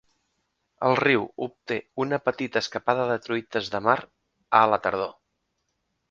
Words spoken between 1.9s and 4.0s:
una petita escapada de truites de mar